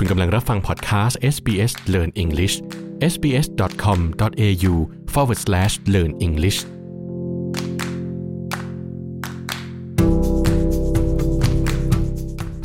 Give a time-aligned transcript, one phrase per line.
[0.00, 2.54] คุณกำลังรับฟังพอดแคสต์ SBS Learn English
[3.12, 4.74] sbs.com.au
[5.12, 6.58] forward slash learn English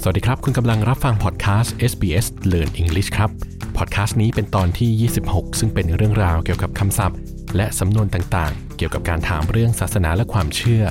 [0.02, 3.29] สวัสดีครับ คุณกำลังรับฟังพอดแคสต์ SBS Learn English ครับ
[3.77, 7.17] พอดแคสต์นี้เป็นตอนที่ 26 ซึ่งเป็นเรื่องราวเกี่ยวกับคำศัพท์
[7.55, 10.84] และสำนวนต่างๆ เกี่ยวกับการถามเรื่องศาสนาและความเชื่อ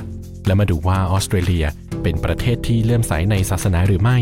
[0.45, 1.65] และมาดูว่าออสเตรเลีย
[2.03, 4.19] เป็นประเทศที่เลื่อมใสในศาสนาหรือไม่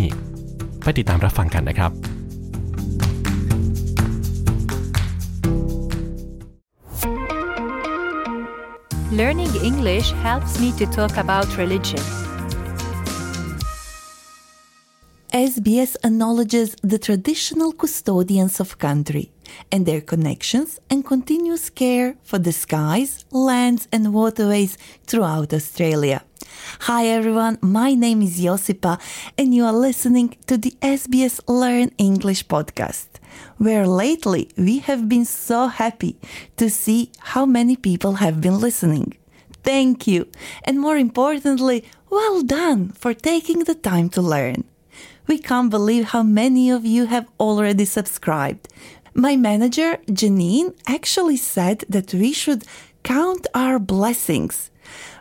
[0.84, 1.92] ไปติดตามรับฟังกันนะครับ
[9.90, 12.00] English helps me to talk about religion.
[15.34, 19.32] SBS acknowledges the traditional custodians of country
[19.72, 26.22] and their connections and continuous care for the skies, lands, and waterways throughout Australia.
[26.82, 29.00] Hi everyone, my name is Josipa,
[29.40, 33.10] and you are listening to the SBS Learn English podcast,
[33.58, 36.14] where lately we have been so happy
[36.58, 39.19] to see how many people have been listening.
[39.70, 40.28] Thank you,
[40.64, 44.64] and more importantly, well done for taking the time to learn.
[45.28, 48.68] We can't believe how many of you have already subscribed.
[49.14, 52.64] My manager, Janine, actually said that we should
[53.04, 54.72] count our blessings,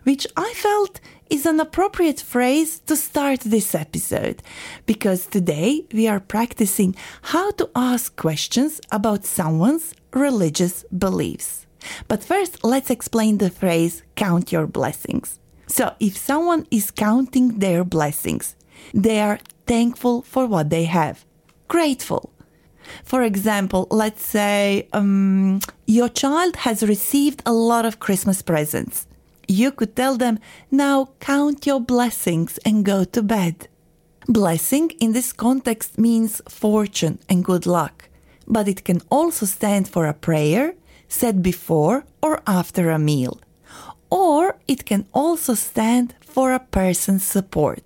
[0.04, 4.42] which I felt is an appropriate phrase to start this episode
[4.86, 6.96] because today we are practicing
[7.34, 11.67] how to ask questions about someone's religious beliefs.
[12.08, 15.38] But first, let's explain the phrase count your blessings.
[15.66, 18.56] So, if someone is counting their blessings,
[18.94, 21.24] they are thankful for what they have,
[21.68, 22.32] grateful.
[23.04, 29.06] For example, let's say um, your child has received a lot of Christmas presents.
[29.46, 30.38] You could tell them,
[30.70, 33.68] now count your blessings and go to bed.
[34.26, 38.08] Blessing in this context means fortune and good luck,
[38.46, 40.74] but it can also stand for a prayer
[41.08, 43.40] said before or after a meal.
[44.10, 47.82] Or it can also stand for a person's support.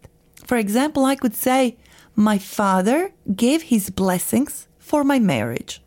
[0.46, 1.76] For example, I could say,
[2.14, 5.80] My father gave his blessings for my marriage.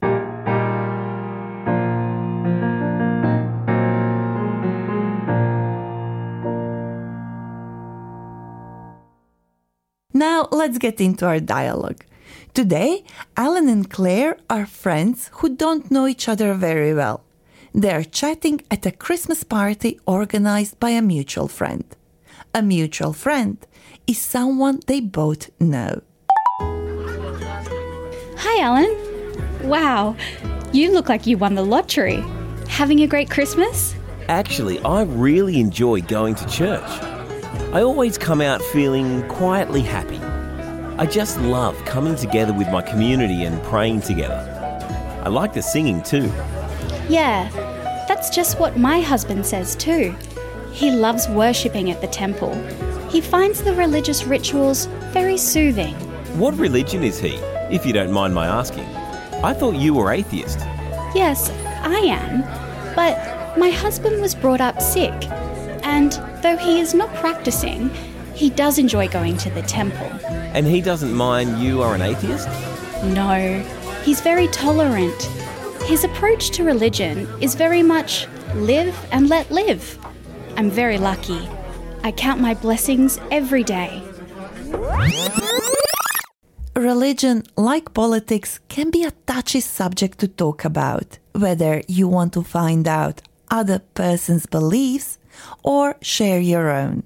[10.15, 12.05] Now let's get into our dialogue.
[12.53, 13.03] Today,
[13.35, 17.24] Alan and Claire are friends who don't know each other very well.
[17.77, 21.83] They are chatting at a Christmas party organized by a mutual friend.
[22.53, 23.57] A mutual friend
[24.07, 26.01] is someone they both know.
[28.37, 29.67] Hi, Alan.
[29.67, 30.15] Wow,
[30.71, 32.23] you look like you won the lottery.
[32.69, 33.93] Having a great Christmas?
[34.29, 36.89] Actually, I really enjoy going to church.
[37.73, 40.19] I always come out feeling quietly happy.
[40.97, 44.49] I just love coming together with my community and praying together.
[45.25, 46.31] I like the singing too.
[47.07, 47.51] Yeah,
[48.25, 50.15] that's just what my husband says too.
[50.71, 52.55] He loves worshipping at the temple.
[53.07, 55.93] He finds the religious rituals very soothing.
[56.39, 57.35] What religion is he,
[57.69, 58.87] if you don't mind my asking?
[59.43, 60.57] I thought you were atheist.
[61.13, 61.51] Yes,
[61.83, 62.41] I am.
[62.95, 65.29] But my husband was brought up Sikh.
[65.83, 67.91] And though he is not practicing,
[68.33, 70.09] he does enjoy going to the temple.
[70.55, 72.47] And he doesn't mind you are an atheist?
[73.03, 73.59] No,
[74.03, 75.29] he's very tolerant.
[75.85, 79.99] His approach to religion is very much live and let live.
[80.57, 81.47] I'm very lucky.
[82.03, 84.01] I count my blessings every day.
[86.75, 92.41] Religion, like politics, can be a touchy subject to talk about, whether you want to
[92.41, 93.21] find out
[93.51, 95.19] other person's beliefs
[95.61, 97.03] or share your own.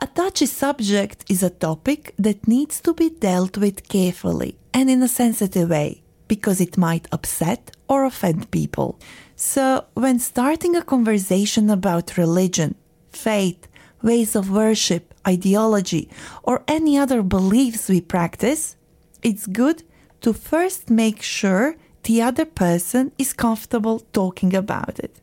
[0.00, 5.02] A touchy subject is a topic that needs to be dealt with carefully and in
[5.02, 8.98] a sensitive way because it might upset or offend people.
[9.36, 12.74] So, when starting a conversation about religion,
[13.10, 13.68] faith,
[14.02, 16.08] ways of worship, ideology,
[16.42, 18.76] or any other beliefs we practice,
[19.22, 19.82] it's good
[20.20, 25.20] to first make sure the other person is comfortable talking about it.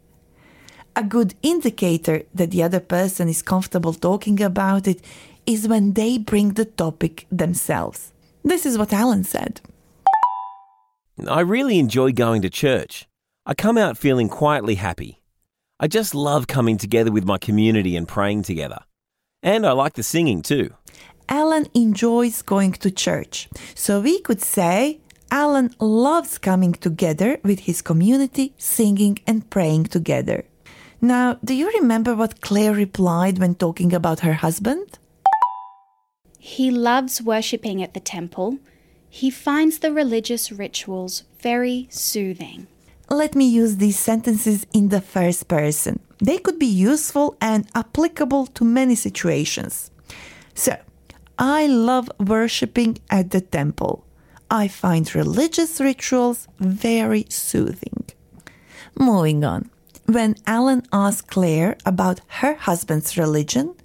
[0.96, 5.02] A good indicator that the other person is comfortable talking about it
[5.46, 8.12] is when they bring the topic themselves.
[8.44, 9.62] This is what Alan said.
[11.28, 13.08] I really enjoy going to church.
[13.46, 15.22] I come out feeling quietly happy.
[15.80, 18.80] I just love coming together with my community and praying together.
[19.44, 20.74] And I like the singing too.
[21.30, 23.48] Alan enjoys going to church.
[23.76, 30.46] So we could say Alan loves coming together with his community, singing and praying together.
[31.02, 35.00] Now, do you remember what Claire replied when talking about her husband?
[36.40, 38.58] He loves worshipping at the temple.
[39.14, 42.66] He finds the religious rituals very soothing.
[43.12, 46.00] Let me use these sentences in the first person.
[46.18, 49.92] They could be useful and applicable to many situations.
[50.56, 50.78] So,
[51.38, 54.04] I love worshipping at the temple.
[54.50, 58.06] I find religious rituals very soothing.
[58.98, 59.70] Moving on.
[60.08, 63.76] When Alan asked Claire about her husband's religion,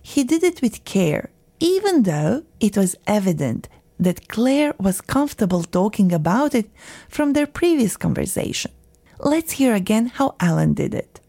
[0.00, 3.68] he did it with care, even though it was evident
[3.98, 6.70] that Claire was comfortable talking about it
[7.08, 8.70] from their previous conversation.
[9.18, 11.20] Let's hear again how Alan did it.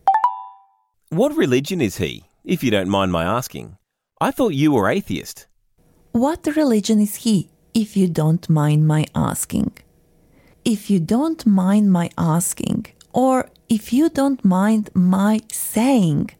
[1.09, 3.77] What religion is he, if you don't mind my asking?
[4.21, 5.47] I thought you were atheist.
[6.11, 9.71] What religion is he, if you don't mind my asking?
[10.65, 16.31] If you don't mind my asking, or if you don't mind my saying,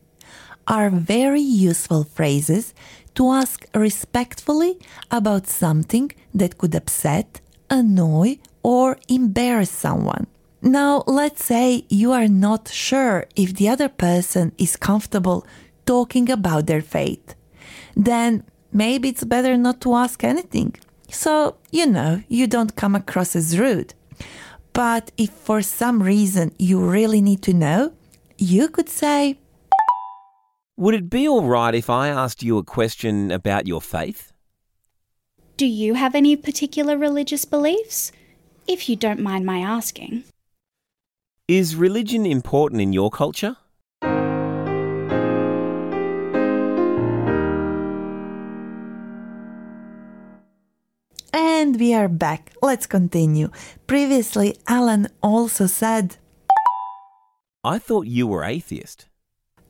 [0.67, 2.75] are very useful phrases
[3.15, 4.79] to ask respectfully
[5.11, 10.27] about something that could upset, annoy, or embarrass someone.
[10.61, 15.45] Now, let's say you are not sure if the other person is comfortable
[15.85, 17.35] talking about their faith.
[17.95, 20.75] Then maybe it's better not to ask anything.
[21.09, 23.93] So, you know, you don't come across as rude.
[24.73, 27.93] But if for some reason you really need to know,
[28.37, 29.39] you could say,
[30.79, 34.31] Would it be all right if I asked you a question about your faith?
[35.57, 38.13] Do you have any particular religious beliefs?
[38.65, 40.23] If you don't mind my asking.
[41.49, 43.57] Is religion important in your culture?
[51.33, 52.53] and we are back.
[52.61, 53.49] Let's continue.
[53.85, 56.15] Previously, Alan also said,
[57.65, 59.08] I thought you were atheist.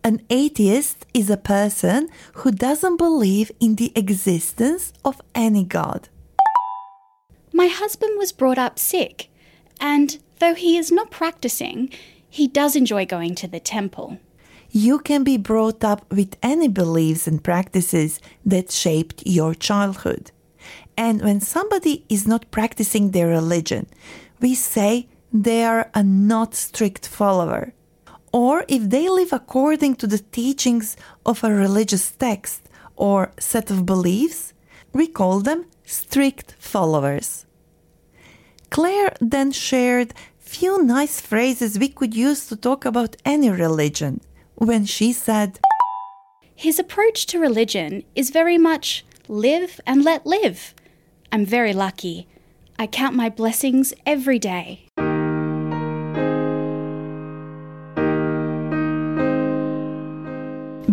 [0.10, 6.10] An atheist is a person who doesn't believe in the existence of any God.
[7.54, 9.30] My husband was brought up Sikh,
[9.80, 11.92] and though he is not practicing,
[12.28, 14.18] he does enjoy going to the temple.
[14.72, 20.32] You can be brought up with any beliefs and practices that shaped your childhood.
[20.98, 23.86] And when somebody is not practicing their religion,
[24.40, 27.74] we say they are a not strict follower.
[28.32, 30.96] Or if they live according to the teachings
[31.26, 32.62] of a religious text
[32.96, 34.54] or set of beliefs,
[34.94, 37.46] we call them strict followers.
[38.70, 44.22] Claire then shared few nice phrases we could use to talk about any religion
[44.56, 45.60] when she said,
[46.56, 50.74] His approach to religion is very much live and let live.
[51.32, 52.28] I'm very lucky.
[52.78, 54.89] I count my blessings every day.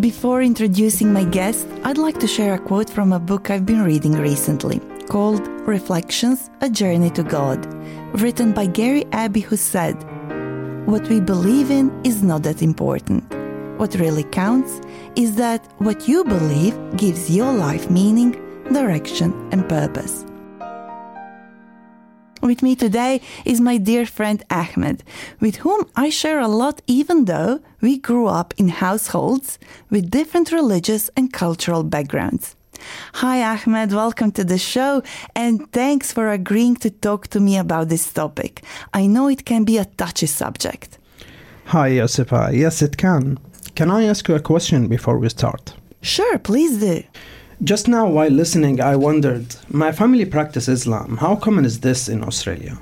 [0.06, 3.82] Before introducing my guest, I'd like to share a quote from a book I've been
[3.82, 7.66] reading recently called Reflections A Journey to God,
[8.22, 9.96] written by Gary Abbey, who said,
[10.86, 13.24] What we believe in is not that important.
[13.80, 14.80] What really counts
[15.16, 18.30] is that what you believe gives your life meaning,
[18.72, 20.24] direction, and purpose.
[22.46, 25.02] With me today is my dear friend Ahmed,
[25.40, 29.58] with whom I share a lot, even though we grew up in households
[29.90, 32.54] with different religious and cultural backgrounds.
[33.14, 35.02] Hi, Ahmed, welcome to the show,
[35.34, 38.62] and thanks for agreeing to talk to me about this topic.
[38.94, 40.98] I know it can be a touchy subject.
[41.64, 42.56] Hi, Josipa.
[42.56, 43.40] Yes, it can.
[43.74, 45.74] Can I ask you a question before we start?
[46.00, 47.02] Sure, please do.
[47.64, 51.16] Just now, while listening, I wondered my family practice Islam.
[51.16, 52.76] How common is this in Australia?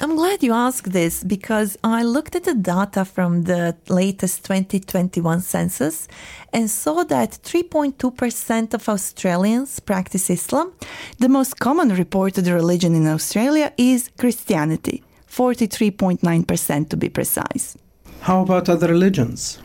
[0.00, 5.42] I'm glad you asked this because I looked at the data from the latest 2021
[5.42, 6.08] census
[6.54, 10.72] and saw that 3.2% of Australians practice Islam.
[11.18, 17.76] The most common reported religion in Australia is Christianity, 43.9% to be precise.
[18.22, 19.58] How about other religions?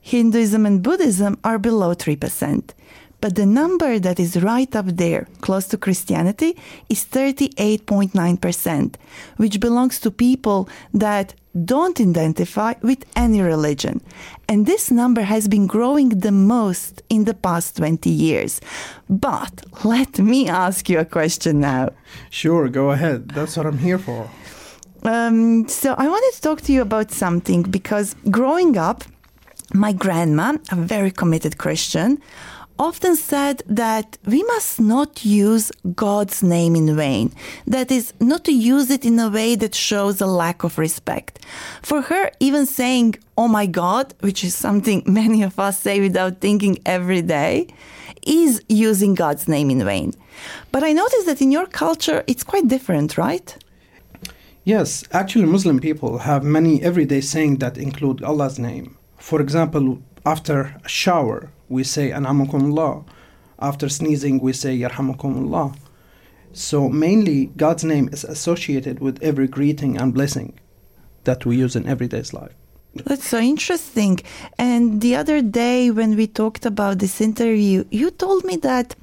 [0.00, 2.70] Hinduism and Buddhism are below 3%.
[3.20, 6.56] But the number that is right up there, close to Christianity,
[6.88, 8.94] is 38.9%,
[9.36, 11.34] which belongs to people that
[11.64, 14.00] don't identify with any religion.
[14.48, 18.60] And this number has been growing the most in the past 20 years.
[19.08, 21.90] But let me ask you a question now.
[22.30, 23.30] Sure, go ahead.
[23.30, 24.30] That's what I'm here for.
[25.02, 29.04] Um, so I wanted to talk to you about something because growing up,
[29.72, 32.20] my grandma, a very committed Christian,
[32.80, 37.30] often said that we must not use God's name in vain.
[37.66, 41.44] That is, not to use it in a way that shows a lack of respect.
[41.82, 46.40] For her, even saying, Oh my God, which is something many of us say without
[46.40, 47.68] thinking every day,
[48.26, 50.14] is using God's name in vain.
[50.72, 53.48] But I noticed that in your culture, it's quite different, right?
[54.64, 58.96] Yes, actually, Muslim people have many everyday sayings that include Allah's name.
[59.18, 63.04] For example, after a shower, we say An'amakumullah.
[63.58, 65.76] After sneezing, we say Yarhamakumullah.
[66.52, 70.58] So, mainly, God's name is associated with every greeting and blessing
[71.24, 72.54] that we use in everyday's life.
[72.94, 74.18] That's so interesting.
[74.58, 78.96] And the other day, when we talked about this interview, you told me that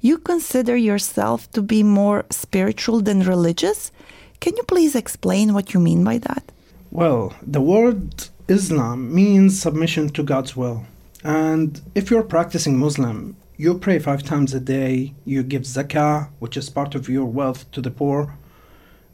[0.00, 3.90] you consider yourself to be more spiritual than religious.
[4.38, 6.44] Can you please explain what you mean by that?
[6.92, 10.84] Well, the word Islam means submission to God's will.
[11.24, 16.56] And if you're practicing Muslim, you pray five times a day, you give zakah, which
[16.56, 18.36] is part of your wealth, to the poor,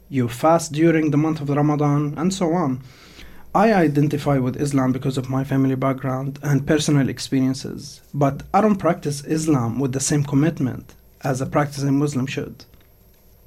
[0.09, 2.81] you fast during the month of Ramadan, and so on.
[3.53, 8.77] I identify with Islam because of my family background and personal experiences, but I don't
[8.77, 12.65] practice Islam with the same commitment as a practicing Muslim should.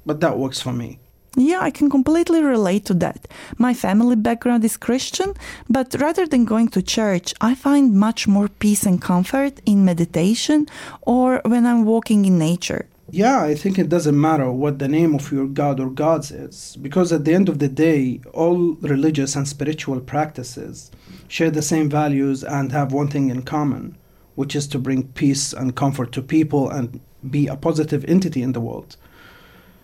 [0.05, 0.99] But that works for me.
[1.35, 3.27] Yeah, I can completely relate to that.
[3.57, 5.33] My family background is Christian,
[5.67, 10.67] but rather than going to church, I find much more peace and comfort in meditation
[11.01, 12.85] or when I'm walking in nature.
[13.09, 16.77] Yeah, I think it doesn't matter what the name of your god or gods is,
[16.81, 20.91] because at the end of the day, all religious and spiritual practices
[21.27, 23.97] share the same values and have one thing in common,
[24.35, 28.53] which is to bring peace and comfort to people and be a positive entity in
[28.53, 28.97] the world.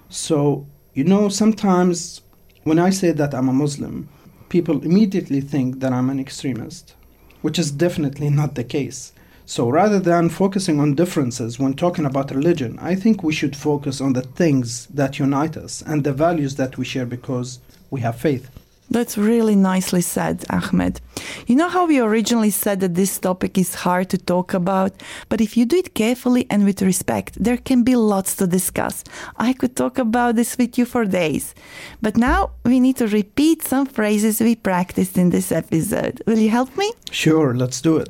[0.10, 2.22] So, you know, sometimes
[2.63, 4.10] when I say that I'm a Muslim,
[4.50, 6.96] people immediately think that I'm an extremist,
[7.41, 9.13] which is definitely not the case.
[9.46, 14.01] So rather than focusing on differences when talking about religion, I think we should focus
[14.01, 18.19] on the things that unite us and the values that we share because we have
[18.19, 18.50] faith.
[18.91, 21.00] That's really nicely said, Ahmed.
[21.46, 24.93] You know how we originally said that this topic is hard to talk about,
[25.29, 29.03] but if you do it carefully and with respect, there can be lots to discuss.
[29.38, 31.53] I could talk about this with you for days.
[32.01, 36.24] But now we need to repeat some phrases we practiced in this episode.
[36.25, 36.91] Will you help me?
[37.12, 38.10] Sure, let's do it.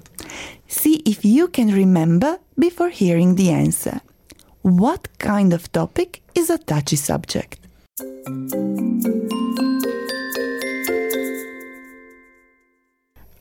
[0.67, 4.01] See if you can remember before hearing the answer.
[4.61, 7.59] What kind of topic is a touchy subject?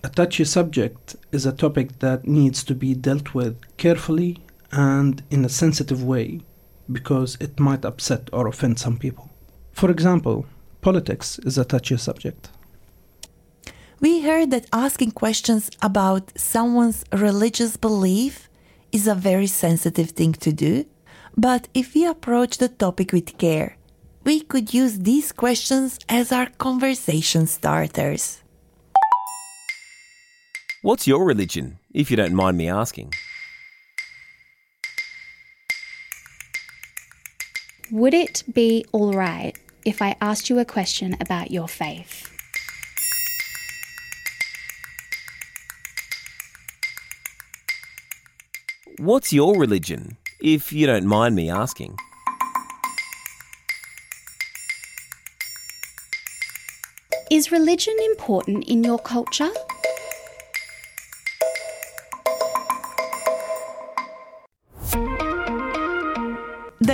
[0.09, 4.38] A touchy subject is a topic that needs to be dealt with carefully
[4.73, 6.41] and in a sensitive way
[6.91, 9.29] because it might upset or offend some people.
[9.73, 10.47] For example,
[10.81, 12.49] politics is a touchy subject.
[14.00, 18.49] We heard that asking questions about someone's religious belief
[18.91, 20.87] is a very sensitive thing to do,
[21.37, 23.77] but if we approach the topic with care,
[24.25, 28.43] we could use these questions as our conversation starters.
[30.81, 33.13] What's your religion, if you don't mind me asking?
[37.91, 42.31] Would it be alright if I asked you a question about your faith?
[48.99, 51.97] What's your religion, if you don't mind me asking?
[57.33, 59.51] Is religion important in your culture?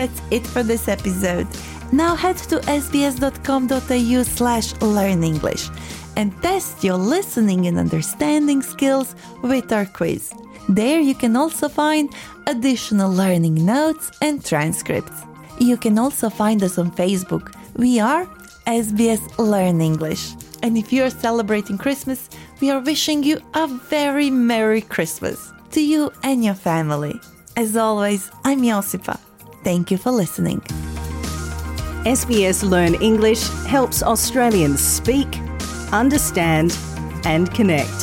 [0.05, 1.47] That's it for this episode.
[1.91, 5.71] Now head to sbs.com.au slash learn English
[6.15, 10.31] and test your listening and understanding skills with our quiz.
[10.69, 12.13] There you can also find
[12.47, 15.23] additional learning notes and transcripts.
[15.59, 17.55] You can also find us on Facebook.
[17.77, 18.27] We are
[18.67, 20.35] SBS Learn English.
[20.63, 22.29] And if you are celebrating Christmas,
[22.61, 27.19] we are wishing you a very Merry Christmas to you and your family.
[27.57, 29.24] As always, I'm Josipa.
[29.65, 30.61] Thank you for listening.
[32.05, 33.43] SBS Learn English
[33.75, 35.29] helps Australians speak,
[36.01, 36.69] understand,
[37.33, 37.99] and connect.